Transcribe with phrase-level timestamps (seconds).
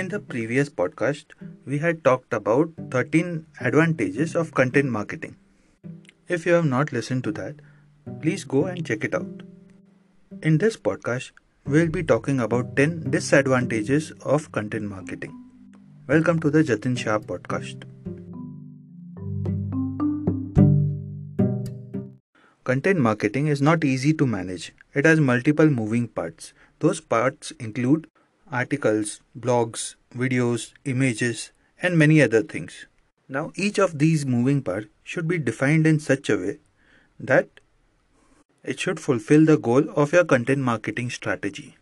[0.00, 1.24] In the previous podcast,
[1.64, 5.36] we had talked about 13 advantages of content marketing.
[6.28, 7.54] If you have not listened to that,
[8.20, 9.42] please go and check it out.
[10.42, 11.30] In this podcast,
[11.64, 15.32] we'll be talking about 10 disadvantages of content marketing.
[16.06, 17.84] Welcome to the Jatin Shah podcast.
[22.64, 24.74] Content marketing is not easy to manage.
[24.92, 26.52] It has multiple moving parts.
[26.80, 28.08] Those parts include
[28.50, 32.86] articles, blogs, videos, images, and many other things.
[33.28, 36.58] Now, each of these moving parts should be defined in such a way
[37.18, 37.48] that
[38.62, 41.76] it should fulfill the goal of your content marketing strategy.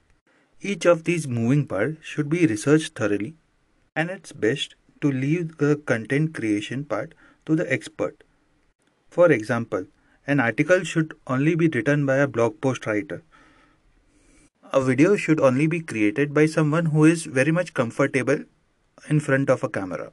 [0.60, 3.34] Each of these moving parts should be researched thoroughly,
[3.94, 7.14] and it's best to leave the content creation part
[7.46, 8.24] to the expert.
[9.10, 9.86] For example,
[10.26, 13.22] an article should only be written by a blog post writer
[14.76, 18.40] a video should only be created by someone who is very much comfortable
[19.08, 20.10] in front of a camera.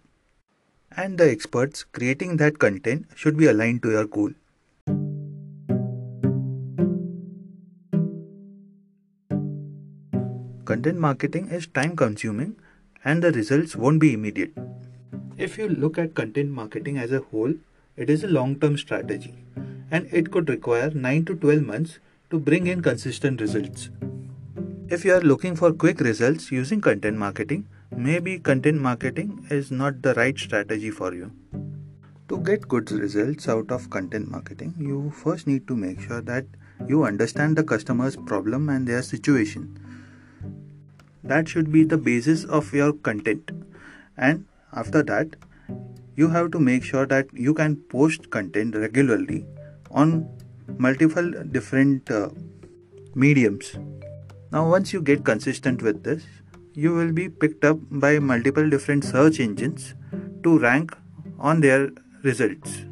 [0.96, 4.30] And the experts creating that content should be aligned to your goal.
[10.66, 12.56] Content marketing is time consuming
[13.04, 14.54] and the results won't be immediate.
[15.40, 17.56] If you look at content marketing as a whole,
[17.98, 19.34] it is a long term strategy
[19.90, 21.98] and it could require 9 to 12 months
[22.30, 23.90] to bring in consistent results.
[24.96, 30.02] If you are looking for quick results using content marketing, maybe content marketing is not
[30.02, 31.32] the right strategy for you.
[32.28, 36.44] To get good results out of content marketing, you first need to make sure that
[36.90, 39.80] you understand the customer's problem and their situation.
[41.24, 43.50] That should be the basis of your content.
[44.18, 45.38] And after that,
[46.18, 49.46] you have to make sure that you can post content regularly
[49.90, 50.28] on
[50.78, 52.32] multiple different uh,
[53.16, 53.78] mediums
[54.52, 56.26] now, once you get consistent with this,
[56.74, 59.96] you will be picked up by multiple different search engines
[60.44, 60.94] to rank
[61.40, 61.92] on their
[62.24, 62.86] results.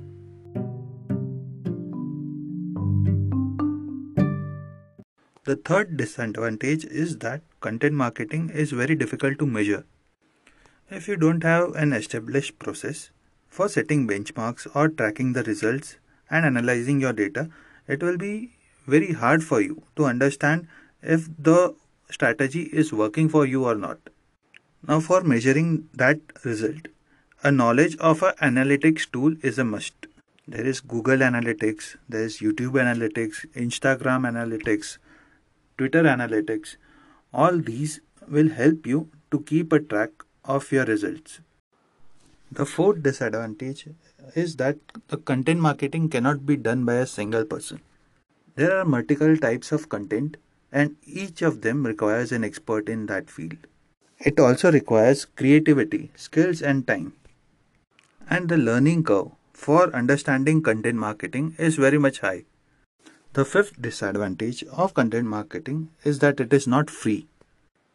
[5.44, 9.86] The third disadvantage is that content marketing is very difficult to measure.
[10.90, 13.10] If you don't have an established process
[13.50, 15.98] for setting benchmarks or tracking the results
[16.30, 17.50] and analyzing your data,
[17.86, 18.54] it will be
[18.88, 20.68] very hard for you to understand
[21.02, 21.76] if the
[22.12, 23.98] strategy is working for you or not.
[24.88, 26.88] Now, for measuring that result,
[27.44, 30.08] a knowledge of an analytics tool is a must.
[30.48, 34.98] There is Google Analytics, there is YouTube Analytics, Instagram Analytics,
[35.78, 36.76] Twitter Analytics.
[37.34, 40.10] All these will help you to keep a track
[40.44, 41.40] of your results.
[42.52, 43.88] The fourth disadvantage
[44.36, 44.78] is that
[45.10, 47.82] the content marketing cannot be done by a single person.
[48.56, 50.38] There are multiple types of content
[50.72, 53.58] and each of them requires an expert in that field.
[54.20, 57.14] It also requires creativity, skills, and time.
[58.30, 62.46] And the learning curve for understanding content marketing is very much high.
[63.34, 67.28] The fifth disadvantage of content marketing is that it is not free.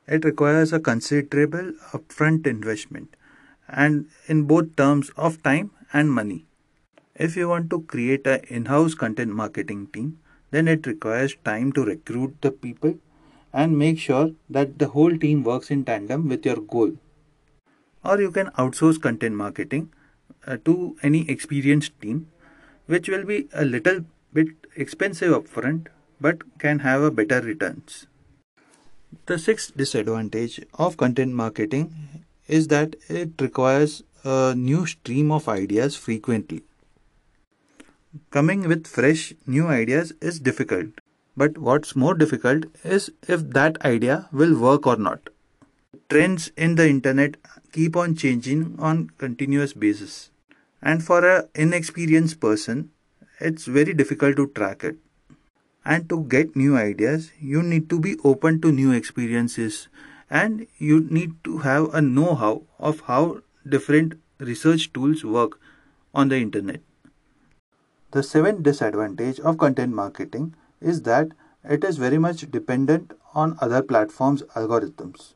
[0.07, 3.17] It requires a considerable upfront investment
[3.69, 6.47] and in both terms of time and money.
[7.15, 10.19] If you want to create an in house content marketing team,
[10.55, 12.95] then it requires time to recruit the people
[13.53, 16.93] and make sure that the whole team works in tandem with your goal.
[18.05, 19.93] Or you can outsource content marketing
[20.47, 22.29] uh, to any experienced team,
[22.87, 25.89] which will be a little bit expensive upfront
[26.21, 28.07] but can have a better returns.
[29.27, 35.97] The sixth disadvantage of content marketing is that it requires a new stream of ideas
[35.97, 36.63] frequently.
[38.31, 40.87] Coming with fresh new ideas is difficult.
[41.37, 45.31] But what's more difficult is if that idea will work or not.
[46.09, 47.37] Trends in the internet
[47.73, 50.31] keep on changing on continuous basis.
[50.81, 52.91] And for an inexperienced person,
[53.41, 54.97] it's very difficult to track it.
[55.85, 59.89] And to get new ideas, you need to be open to new experiences
[60.31, 65.59] and you need to have a know how of how different research tools work
[66.15, 66.81] on the internet.
[68.15, 71.33] The seventh disadvantage of content marketing is that
[71.65, 75.35] it is very much dependent on other platforms' algorithms.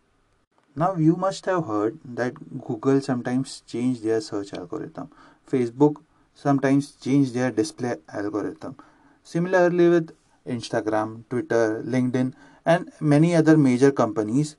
[0.77, 2.35] Now, you must have heard that
[2.65, 5.11] Google sometimes change their search algorithm.
[5.51, 5.97] Facebook
[6.37, 8.77] sometimes change their display algorithm.
[9.25, 10.17] Similarly, with
[10.47, 12.33] Instagram, Twitter, LinkedIn,
[12.65, 14.55] and many other major companies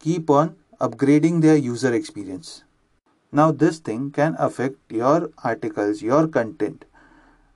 [0.00, 2.64] keep on upgrading their user experience.
[3.30, 6.84] Now, this thing can affect your articles, your content,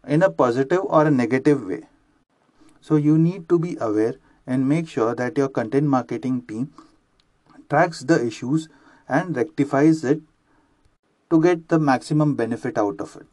[0.06, 1.82] in a positive or a negative way.
[2.80, 4.14] So you need to be aware
[4.46, 6.72] and make sure that your content marketing team
[7.70, 8.68] tracks the issues
[9.08, 10.20] and rectifies it
[11.30, 13.26] to get the maximum benefit out of it.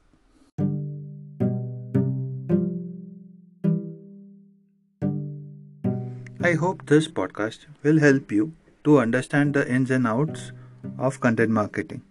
[6.43, 8.53] I hope this podcast will help you
[8.83, 10.51] to understand the ins and outs
[10.97, 12.01] of content marketing.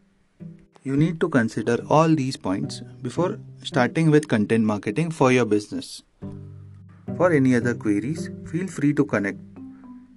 [0.82, 6.02] You need to consider all these points before starting with content marketing for your business.
[7.18, 9.38] For any other queries, feel free to connect.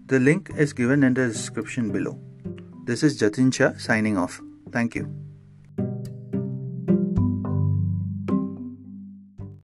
[0.08, 2.18] The link is given in the description below.
[2.86, 4.42] This is Jatin Shah signing off.
[4.72, 5.23] Thank you.